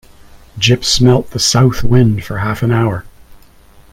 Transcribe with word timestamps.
Jip 0.57 0.83
smelt 0.83 1.29
the 1.29 1.37
South 1.37 1.83
wind 1.83 2.23
for 2.23 2.39
half 2.39 2.63
an 2.63 2.71
hour. 2.71 3.05